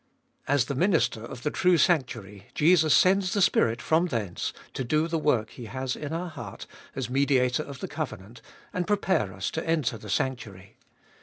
[0.47, 5.07] As the Minister of the true sanctuary Jesus sends the Spirit from thence to do
[5.07, 8.41] the work He has in our heart as Mediator of the covenant,
[8.73, 10.77] and prepare us to enter the sanctuary.